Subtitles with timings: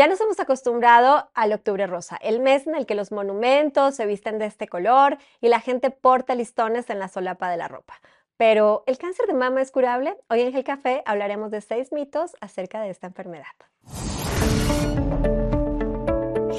[0.00, 4.06] Ya nos hemos acostumbrado al octubre rosa, el mes en el que los monumentos se
[4.06, 8.00] visten de este color y la gente porta listones en la solapa de la ropa.
[8.38, 10.16] Pero, ¿el cáncer de mama es curable?
[10.30, 13.44] Hoy en el Café hablaremos de seis mitos acerca de esta enfermedad.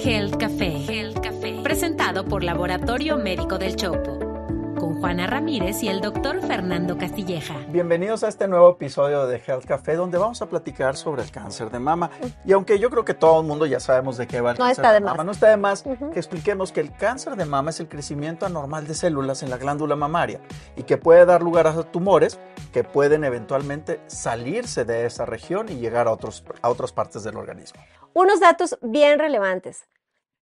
[0.04, 4.31] Health Café, Health Café, presentado por Laboratorio Médico del Chopo
[4.82, 7.54] con Juana Ramírez y el doctor Fernando Castilleja.
[7.68, 11.70] Bienvenidos a este nuevo episodio de Health Café, donde vamos a platicar sobre el cáncer
[11.70, 12.10] de mama.
[12.44, 14.66] Y aunque yo creo que todo el mundo ya sabemos de qué va el no
[14.66, 17.46] cáncer está de, de mama, no está de más que expliquemos que el cáncer de
[17.46, 20.42] mama es el crecimiento anormal de células en la glándula mamaria
[20.76, 22.40] y que puede dar lugar a tumores
[22.74, 27.38] que pueden eventualmente salirse de esa región y llegar a, otros, a otras partes del
[27.38, 27.80] organismo.
[28.14, 29.86] Unos datos bien relevantes.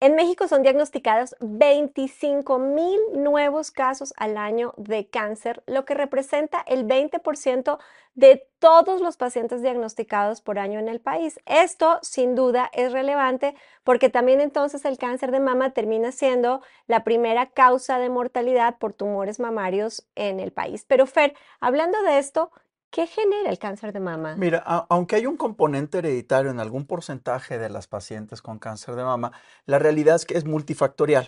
[0.02, 6.62] En México son diagnosticados 25 mil nuevos casos al año de cáncer, lo que representa
[6.68, 7.80] el 20%
[8.14, 11.40] de todos los pacientes diagnosticados por año en el país.
[11.46, 17.06] Esto sin duda es relevante porque también entonces el cáncer de mama termina siendo la
[17.06, 20.84] primera causa de mortalidad por tumores mamarios en el país.
[20.86, 22.52] Pero Fer, hablando de esto,
[22.90, 24.36] ¿Qué genera el cáncer de mama?
[24.38, 29.04] Mira, aunque hay un componente hereditario en algún porcentaje de las pacientes con cáncer de
[29.04, 29.34] mama,
[29.66, 31.28] la realidad es que es multifactorial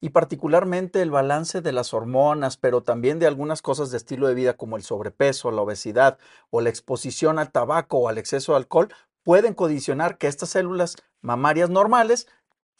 [0.00, 4.34] y particularmente el balance de las hormonas, pero también de algunas cosas de estilo de
[4.34, 6.18] vida como el sobrepeso, la obesidad
[6.50, 10.96] o la exposición al tabaco o al exceso de alcohol pueden condicionar que estas células
[11.20, 12.26] mamarias normales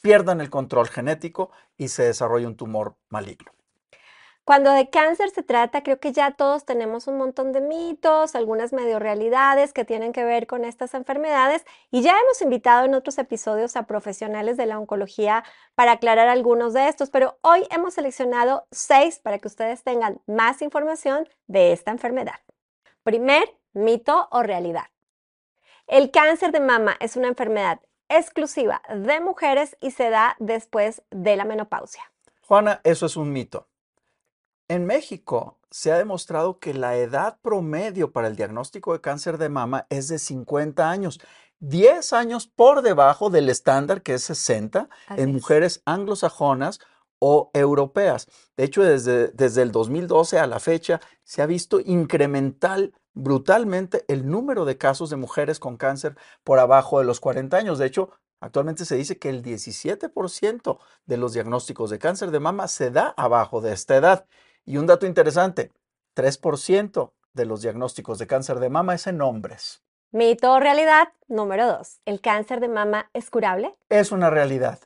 [0.03, 3.53] pierdan el control genético y se desarrolle un tumor maligno.
[4.45, 8.75] Cuando de cáncer se trata, creo que ya todos tenemos un montón de mitos, algunas
[8.75, 13.17] medio realidades que tienen que ver con estas enfermedades y ya hemos invitado en otros
[13.17, 18.67] episodios a profesionales de la oncología para aclarar algunos de estos, pero hoy hemos seleccionado
[18.71, 22.39] seis para que ustedes tengan más información de esta enfermedad.
[23.03, 24.91] Primer, mito o realidad.
[25.87, 31.35] El cáncer de mama es una enfermedad exclusiva de mujeres y se da después de
[31.37, 32.03] la menopausia.
[32.43, 33.69] Juana, eso es un mito.
[34.69, 39.51] En México se ha demostrado que la edad promedio para el diagnóstico de cáncer de
[39.51, 41.21] mama es de 50 años,
[41.61, 46.81] 10 años por debajo del estándar que es 60 en mujeres anglosajonas
[47.19, 48.27] o europeas.
[48.57, 54.27] De hecho, desde, desde el 2012 a la fecha se ha visto incremental brutalmente el
[54.27, 57.79] número de casos de mujeres con cáncer por abajo de los 40 años.
[57.79, 58.11] De hecho,
[58.41, 63.13] actualmente se dice que el 17% de los diagnósticos de cáncer de mama se da
[63.19, 64.27] abajo de esta edad.
[64.67, 65.71] Y un dato interesante,
[66.17, 69.83] 3% de los diagnósticos de cáncer de mama es en hombres.
[70.11, 72.01] Mito o realidad número 2.
[72.07, 73.75] ¿El cáncer de mama es curable?
[73.89, 74.79] Es una realidad.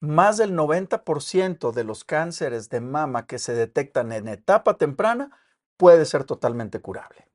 [0.00, 5.30] Más del 90% de los cánceres de mama que se detectan en etapa temprana
[5.76, 7.28] puede ser totalmente curable.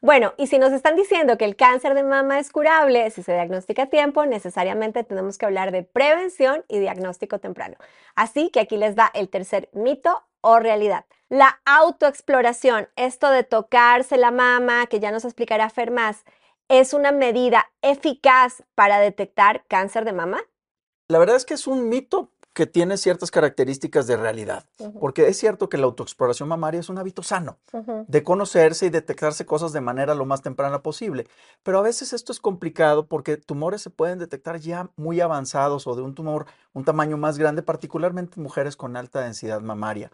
[0.00, 3.34] Bueno, y si nos están diciendo que el cáncer de mama es curable si se
[3.34, 7.76] diagnostica a tiempo, necesariamente tenemos que hablar de prevención y diagnóstico temprano.
[8.16, 11.06] Así que aquí les da el tercer mito o realidad.
[11.28, 16.24] La autoexploración, esto de tocarse la mama, que ya nos explicará Fer más,
[16.68, 20.42] ¿es una medida eficaz para detectar cáncer de mama?
[21.08, 24.66] La verdad es que es un mito que tiene ciertas características de realidad,
[25.00, 27.58] porque es cierto que la autoexploración mamaria es un hábito sano,
[28.06, 31.26] de conocerse y detectarse cosas de manera lo más temprana posible,
[31.62, 35.94] pero a veces esto es complicado porque tumores se pueden detectar ya muy avanzados o
[35.94, 40.10] de un tumor un tamaño más grande, particularmente en mujeres con alta densidad mamaria.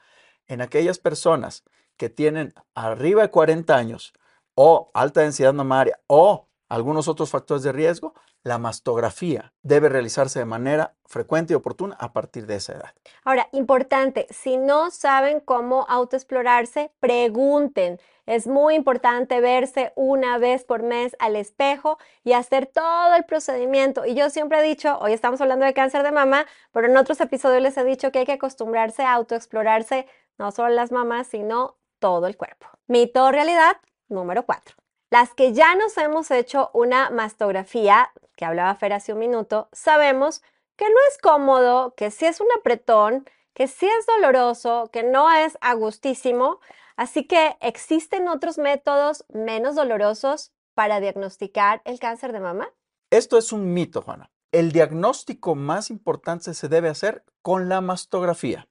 [0.47, 1.65] En aquellas personas
[1.97, 4.13] que tienen arriba de 40 años
[4.55, 10.45] o alta densidad mamaria o algunos otros factores de riesgo, la mastografía debe realizarse de
[10.45, 12.95] manera frecuente y oportuna a partir de esa edad.
[13.25, 17.99] Ahora, importante, si no saben cómo autoexplorarse, pregunten.
[18.27, 24.05] Es muy importante verse una vez por mes al espejo y hacer todo el procedimiento.
[24.05, 27.21] Y yo siempre he dicho, hoy estamos hablando de cáncer de mama, pero en otros
[27.23, 31.79] episodios les he dicho que hay que acostumbrarse a autoexplorarse no solo las mamas, sino
[31.99, 32.67] todo el cuerpo.
[32.87, 33.79] Mito realidad
[34.09, 34.77] número 4.
[35.11, 40.43] Las que ya nos hemos hecho una mastografía, que hablaba Fer hace un minuto, sabemos
[40.77, 43.25] que no es cómodo, que sí es un apretón,
[43.55, 46.61] que sí es doloroso, que no es agustísimo.
[46.97, 52.69] Así que existen otros métodos menos dolorosos para diagnosticar el cáncer de mama.
[53.11, 54.31] Esto es un mito, Juana.
[54.53, 58.69] El diagnóstico más importante se debe hacer con la mastografía.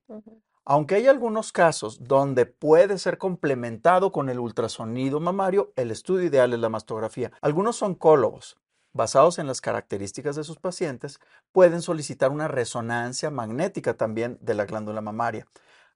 [0.70, 6.52] Aunque hay algunos casos donde puede ser complementado con el ultrasonido mamario, el estudio ideal
[6.52, 7.32] es la mastografía.
[7.40, 8.58] Algunos oncólogos,
[8.92, 11.22] basados en las características de sus pacientes,
[11.54, 15.48] pueden solicitar una resonancia magnética también de la glándula mamaria.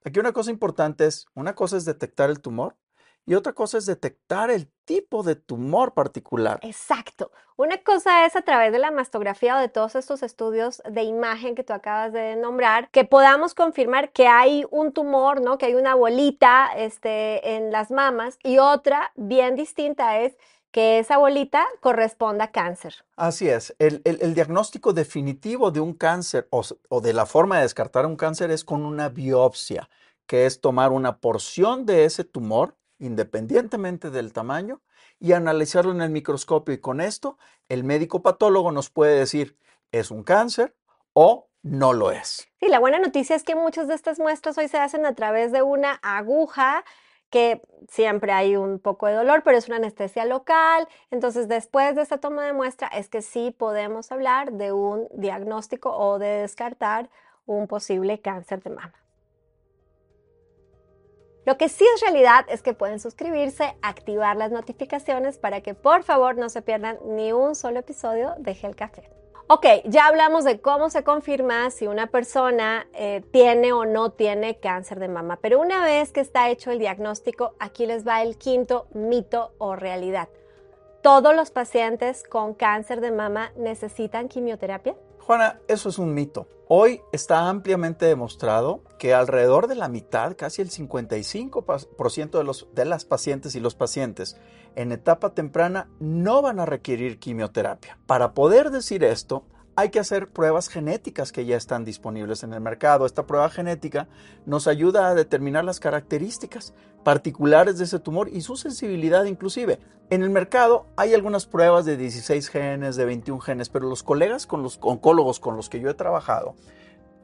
[0.06, 2.74] Aquí una cosa importante es, una cosa es detectar el tumor
[3.26, 6.58] y otra cosa es detectar el tipo de tumor particular.
[6.62, 7.30] Exacto.
[7.56, 11.54] Una cosa es a través de la mastografía o de todos estos estudios de imagen
[11.54, 15.58] que tú acabas de nombrar, que podamos confirmar que hay un tumor, ¿no?
[15.58, 20.36] Que hay una bolita este, en las mamas y otra bien distinta es
[20.72, 23.04] que esa bolita corresponda a cáncer.
[23.14, 23.76] Así es.
[23.78, 24.02] El,
[24.34, 28.64] diagnóstico definitivo de un cáncer o, o de la forma de descartar un cáncer es
[28.64, 29.90] con una biopsia,
[30.26, 34.80] que es tomar una porción de ese tumor independientemente del tamaño
[35.18, 37.36] y analizarlo en el microscopio y con esto
[37.68, 39.56] el médico patólogo nos puede decir
[39.90, 40.74] es un cáncer
[41.12, 42.48] o no lo es.
[42.60, 45.52] Sí, la buena noticia es que muchas de estas muestras hoy se hacen a través
[45.52, 46.84] de una aguja
[47.30, 50.86] que siempre hay un poco de dolor, pero es una anestesia local.
[51.10, 55.96] Entonces, después de esta toma de muestra es que sí podemos hablar de un diagnóstico
[55.96, 57.08] o de descartar
[57.46, 59.01] un posible cáncer de mama.
[61.44, 66.04] Lo que sí es realidad es que pueden suscribirse, activar las notificaciones para que por
[66.04, 69.10] favor no se pierdan ni un solo episodio de Gel Café.
[69.48, 74.60] Ok, ya hablamos de cómo se confirma si una persona eh, tiene o no tiene
[74.60, 78.38] cáncer de mama, pero una vez que está hecho el diagnóstico, aquí les va el
[78.38, 80.28] quinto mito o realidad.
[81.02, 84.94] ¿Todos los pacientes con cáncer de mama necesitan quimioterapia?
[85.18, 86.46] Juana, eso es un mito.
[86.68, 92.84] Hoy está ampliamente demostrado que alrededor de la mitad, casi el 55% de, los, de
[92.84, 94.36] las pacientes y los pacientes
[94.76, 97.98] en etapa temprana no van a requerir quimioterapia.
[98.06, 99.42] Para poder decir esto,
[99.74, 103.04] hay que hacer pruebas genéticas que ya están disponibles en el mercado.
[103.04, 104.06] Esta prueba genética
[104.46, 106.72] nos ayuda a determinar las características
[107.02, 109.80] particulares de ese tumor y su sensibilidad inclusive.
[110.10, 114.46] En el mercado hay algunas pruebas de 16 genes, de 21 genes, pero los colegas
[114.46, 116.54] con los oncólogos con los que yo he trabajado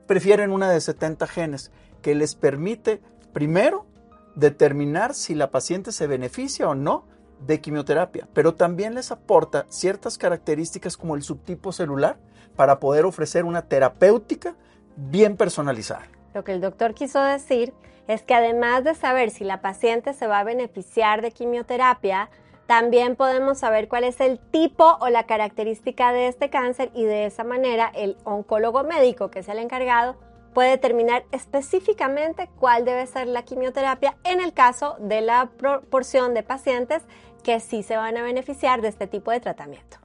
[0.08, 1.70] prefieren una de 70 genes
[2.02, 3.00] que les permite
[3.32, 3.86] primero
[4.34, 7.04] determinar si la paciente se beneficia o no
[7.46, 12.18] de quimioterapia, pero también les aporta ciertas características como el subtipo celular
[12.56, 14.56] para poder ofrecer una terapéutica
[14.96, 16.06] bien personalizada.
[16.34, 17.72] Lo que el doctor quiso decir
[18.08, 22.30] es que además de saber si la paciente se va a beneficiar de quimioterapia,
[22.68, 27.24] también podemos saber cuál es el tipo o la característica de este cáncer y de
[27.24, 30.16] esa manera el oncólogo médico, que es el encargado,
[30.52, 36.42] puede determinar específicamente cuál debe ser la quimioterapia en el caso de la proporción de
[36.42, 37.04] pacientes
[37.42, 39.96] que sí se van a beneficiar de este tipo de tratamiento.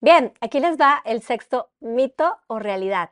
[0.00, 3.10] Bien, aquí les va el sexto mito o realidad.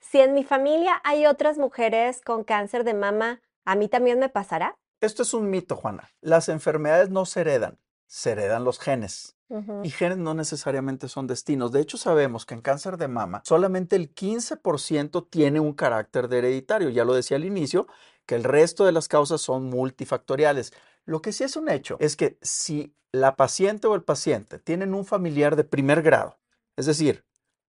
[0.00, 4.28] Si en mi familia hay otras mujeres con cáncer de mama, ¿a mí también me
[4.28, 4.76] pasará?
[5.00, 6.10] Esto es un mito, Juana.
[6.20, 9.36] Las enfermedades no se heredan, se heredan los genes.
[9.82, 11.72] Y genes no necesariamente son destinos.
[11.72, 16.38] De hecho, sabemos que en cáncer de mama solamente el 15% tiene un carácter de
[16.38, 16.88] hereditario.
[16.88, 17.86] Ya lo decía al inicio,
[18.24, 20.72] que el resto de las causas son multifactoriales.
[21.04, 24.94] Lo que sí es un hecho es que si la paciente o el paciente tienen
[24.94, 26.38] un familiar de primer grado,
[26.76, 27.26] es decir,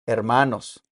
[0.06, 0.84] hermanos,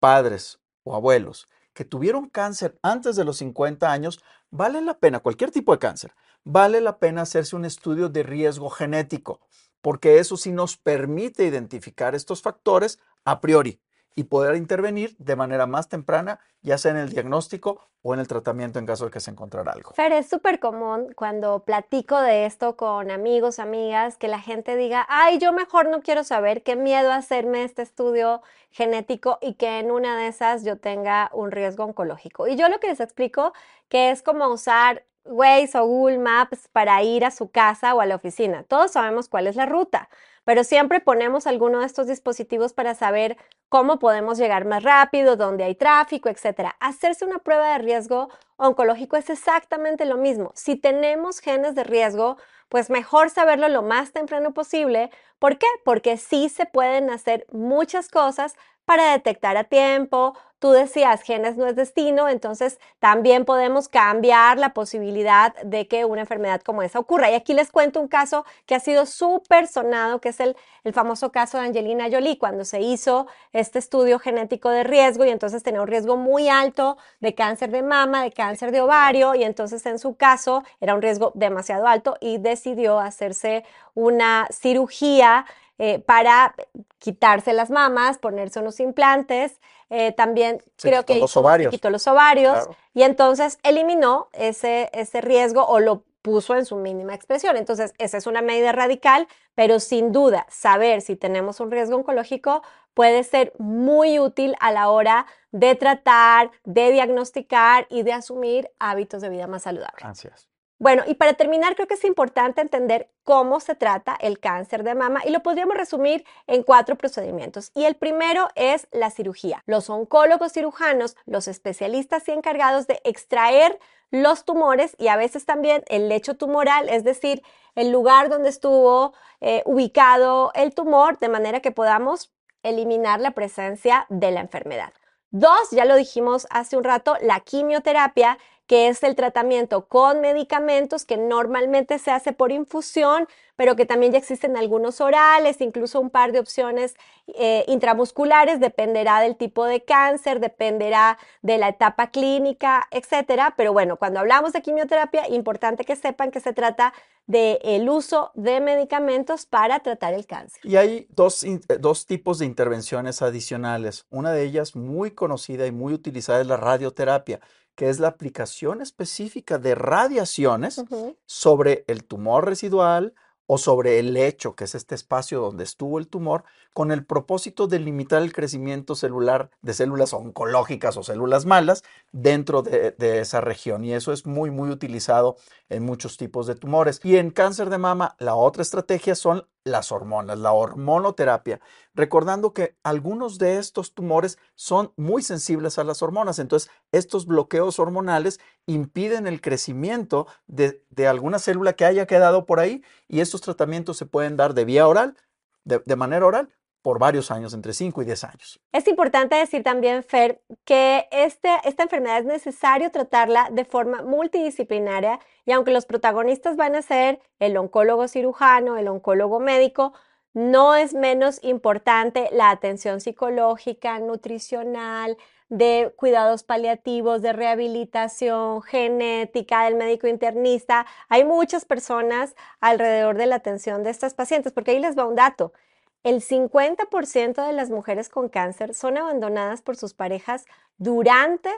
[0.00, 4.20] padres o abuelos, que tuvieron cáncer antes de los 50 años,
[4.50, 6.12] vale la pena, cualquier tipo de cáncer,
[6.44, 9.40] vale la pena hacerse un estudio de riesgo genético,
[9.80, 13.80] porque eso sí nos permite identificar estos factores a priori
[14.16, 18.28] y poder intervenir de manera más temprana, ya sea en el diagnóstico o en el
[18.28, 19.92] tratamiento en caso de que se encontrara algo.
[19.94, 25.04] Fer, es súper común cuando platico de esto con amigos, amigas, que la gente diga,
[25.08, 29.90] ay, yo mejor no quiero saber, qué miedo hacerme este estudio genético y que en
[29.90, 32.46] una de esas yo tenga un riesgo oncológico.
[32.46, 33.52] Y yo lo que les explico
[33.88, 38.06] que es como usar Waze o Google Maps para ir a su casa o a
[38.06, 38.64] la oficina.
[38.64, 40.08] Todos sabemos cuál es la ruta
[40.44, 43.36] pero siempre ponemos alguno de estos dispositivos para saber
[43.68, 46.74] cómo podemos llegar más rápido, dónde hay tráfico, etc.
[46.80, 50.52] Hacerse una prueba de riesgo oncológico es exactamente lo mismo.
[50.54, 52.36] Si tenemos genes de riesgo,
[52.68, 55.10] pues mejor saberlo lo más temprano posible.
[55.38, 55.66] ¿Por qué?
[55.84, 58.54] Porque sí se pueden hacer muchas cosas
[58.84, 64.72] para detectar a tiempo, Tú decías, genes no es destino, entonces también podemos cambiar la
[64.72, 67.30] posibilidad de que una enfermedad como esa ocurra.
[67.30, 70.94] Y aquí les cuento un caso que ha sido súper sonado, que es el, el
[70.94, 75.62] famoso caso de Angelina Jolie, cuando se hizo este estudio genético de riesgo y entonces
[75.62, 79.84] tenía un riesgo muy alto de cáncer de mama, de cáncer de ovario, y entonces
[79.84, 85.44] en su caso era un riesgo demasiado alto y decidió hacerse una cirugía
[85.78, 86.54] eh, para
[86.98, 89.60] quitarse las mamas, ponerse unos implantes.
[89.90, 91.70] Eh, también creo que los ovarios.
[91.70, 97.14] quitó los ovarios y entonces eliminó ese, ese riesgo o lo puso en su mínima
[97.14, 97.56] expresión.
[97.58, 102.62] Entonces, esa es una medida radical, pero sin duda, saber si tenemos un riesgo oncológico
[102.94, 109.20] puede ser muy útil a la hora de tratar, de diagnosticar y de asumir hábitos
[109.20, 110.02] de vida más saludables.
[110.02, 110.48] Gracias.
[110.84, 114.94] Bueno, y para terminar, creo que es importante entender cómo se trata el cáncer de
[114.94, 117.70] mama y lo podríamos resumir en cuatro procedimientos.
[117.74, 119.62] Y el primero es la cirugía.
[119.64, 123.78] Los oncólogos cirujanos, los especialistas y encargados de extraer
[124.10, 127.42] los tumores y a veces también el lecho tumoral, es decir,
[127.76, 132.30] el lugar donde estuvo eh, ubicado el tumor, de manera que podamos
[132.62, 134.92] eliminar la presencia de la enfermedad.
[135.36, 141.04] Dos, ya lo dijimos hace un rato, la quimioterapia, que es el tratamiento con medicamentos
[141.04, 146.10] que normalmente se hace por infusión, pero que también ya existen algunos orales, incluso un
[146.10, 146.96] par de opciones
[147.28, 153.54] eh, intramusculares, dependerá del tipo de cáncer, dependerá de la etapa clínica, etcétera.
[153.56, 156.94] Pero bueno, cuando hablamos de quimioterapia, importante que sepan que se trata
[157.26, 160.60] del el uso de medicamentos para tratar el cáncer.
[160.64, 161.44] Y hay dos,
[161.78, 164.06] dos tipos de intervenciones adicionales.
[164.10, 167.40] Una de ellas muy conocida y muy utilizada es la radioterapia
[167.74, 170.82] que es la aplicación específica de radiaciones
[171.26, 173.14] sobre el tumor residual
[173.46, 177.66] o sobre el lecho, que es este espacio donde estuvo el tumor, con el propósito
[177.66, 183.84] de limitar el crecimiento celular de células oncológicas o células malas dentro de, esa región.
[183.84, 185.36] Y eso es muy, muy utilizado
[185.68, 187.00] en muchos tipos de tumores.
[187.04, 191.60] Y en cáncer de mama, la otra estrategia son las hormonas, la hormonoterapia,
[191.94, 196.38] recordando que algunos de estos tumores son muy sensibles a las hormonas.
[196.38, 202.82] Entonces, estos bloqueos hormonales impiden el crecimiento de, alguna célula que haya quedado por ahí
[203.08, 205.16] y estos tratamientos se pueden dar de vía oral,
[205.64, 206.50] de, manera oral,
[206.84, 208.60] por varios años, entre 5 y 10 años.
[208.70, 215.18] Es importante decir también, Fer, que este, esta enfermedad es necesario tratarla de forma multidisciplinaria
[215.46, 219.94] y aunque los protagonistas van a ser el oncólogo cirujano, el oncólogo médico,
[220.34, 225.16] no es menos importante la atención psicológica, nutricional,
[225.48, 230.84] de cuidados paliativos, de rehabilitación, genética, del médico internista.
[231.08, 235.14] Hay muchas personas alrededor de la atención de estas pacientes, porque ahí les va un
[235.14, 235.54] dato
[236.04, 240.44] el 50% de las mujeres con cáncer son abandonadas por sus parejas
[240.76, 241.50] durante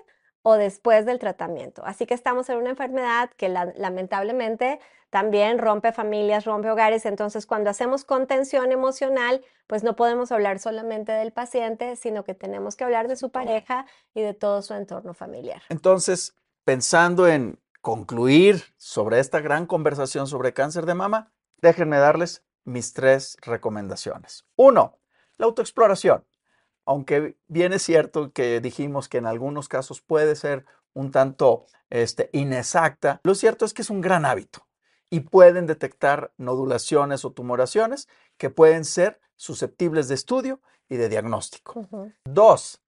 [0.43, 1.85] o después del tratamiento.
[1.85, 4.79] Así que estamos en una enfermedad que lamentablemente
[5.11, 7.05] también rompe familias, rompe hogares.
[7.07, 12.77] Entonces, cuando hacemos contención emocional, pues no podemos hablar solamente del paciente, sino que tenemos
[12.77, 15.63] que hablar de su pareja y de todo su entorno familiar.
[15.69, 22.93] Entonces, pensando en concluir sobre esta gran conversación sobre cáncer de mama, déjenme darles mis
[22.93, 24.45] tres recomendaciones.
[24.57, 24.99] Uno,
[25.39, 26.27] la autoexploración.
[26.85, 32.31] Aunque bien es cierto que dijimos que en algunos casos puede ser un tanto este,
[32.33, 34.67] inexacta, lo cierto es que es un gran hábito
[35.11, 41.89] y pueden detectar nodulaciones o tumoraciones que pueden ser susceptibles de estudio y de diagnóstico.
[42.25, 42.81] Dos,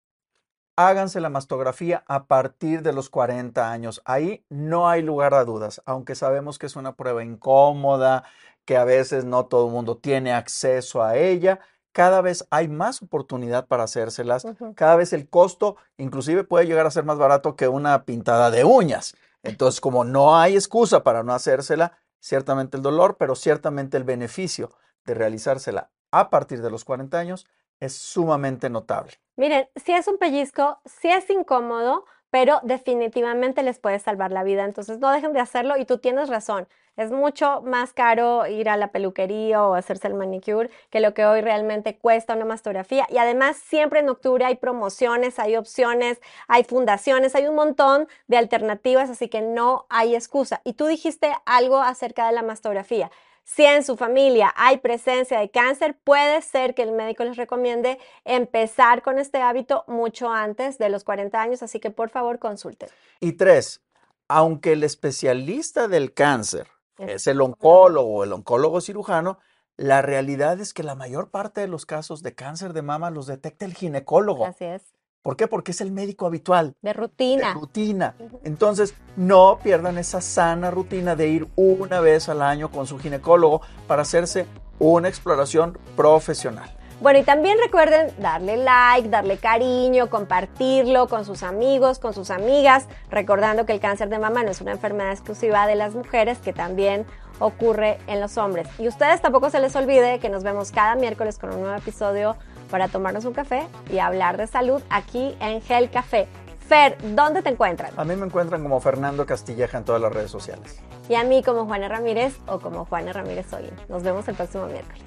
[0.79, 4.01] háganse la mastografía a partir de los 40 años.
[4.05, 8.23] Ahí no hay lugar a dudas, aunque sabemos que es una prueba incómoda,
[8.65, 11.59] que a veces no todo el mundo tiene acceso a ella.
[11.91, 14.47] Cada vez hay más oportunidad para hacérselas.
[14.77, 18.63] Cada vez el costo inclusive puede llegar a ser más barato que una pintada de
[18.63, 19.17] uñas.
[19.43, 24.71] Entonces, como no hay excusa para no hacérsela, ciertamente el dolor, pero ciertamente el beneficio
[25.05, 27.47] de realizársela a partir de los 40 años
[27.81, 29.15] es sumamente notable.
[29.37, 34.65] Miren, si es un pellizco, si es incómodo, pero definitivamente les puede salvar la vida.
[34.65, 36.69] Entonces no dejen de hacerlo y tú tienes razón.
[36.97, 41.25] Es mucho más caro ir a la peluquería o hacerse el manicure que lo que
[41.25, 43.07] hoy realmente cuesta una mastografía.
[43.09, 48.37] Y además siempre en octubre hay promociones, hay opciones, hay fundaciones, hay un montón de
[48.37, 50.61] alternativas, así que no hay excusa.
[50.65, 53.13] Y tú dijiste algo acerca de la mastografía.
[53.49, 57.99] Si en su familia hay presencia de cáncer, puede ser que el médico les recomiende
[58.27, 62.91] empezar con este hábito mucho antes de los 40 años, así que por favor consulten.
[63.21, 63.83] Y tres,
[64.29, 69.39] aunque el especialista del cáncer es el oncólogo o el oncólogo cirujano,
[69.79, 73.27] la realidad es que la mayor parte de los casos de cáncer de mama los
[73.27, 74.45] detecta el ginecólogo.
[74.45, 74.83] Así es.
[75.29, 75.47] ¿Por qué?
[75.47, 76.75] Porque es el médico habitual.
[76.81, 77.49] De rutina.
[77.49, 78.15] De rutina.
[78.45, 83.61] Entonces, no pierdan esa sana rutina de ir una vez al año con su ginecólogo
[83.87, 84.47] para hacerse
[84.79, 86.75] una exploración profesional.
[87.03, 92.87] Bueno, y también recuerden darle like, darle cariño, compartirlo con sus amigos, con sus amigas,
[93.11, 96.55] recordando que el cáncer de mama no es una enfermedad exclusiva de las mujeres, que
[96.55, 97.05] también
[97.39, 98.67] ocurre en los hombres.
[98.79, 102.37] Y ustedes tampoco se les olvide que nos vemos cada miércoles con un nuevo episodio
[102.71, 106.29] para tomarnos un café y hablar de salud aquí en Gel Café.
[106.69, 107.93] Fer, ¿dónde te encuentran?
[107.97, 110.81] A mí me encuentran como Fernando Castilleja en todas las redes sociales.
[111.09, 113.71] Y a mí como Juana Ramírez o como Juana Ramírez Hoy.
[113.89, 115.03] Nos vemos el próximo miércoles.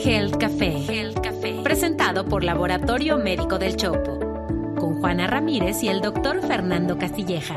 [0.00, 0.70] Gel Café.
[0.70, 1.60] Gel Café.
[1.64, 4.20] Presentado por Laboratorio Médico del Chopo.
[4.78, 7.56] Con Juana Ramírez y el doctor Fernando Castilleja.